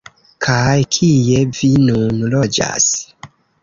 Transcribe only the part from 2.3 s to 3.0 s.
loĝas?